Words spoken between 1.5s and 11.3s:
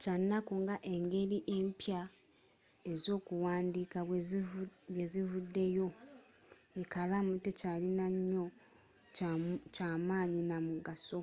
empya ez'okuwandiika bwezivudeyo ekalaamu tekyalinanyo ky'amanyi n'amugaso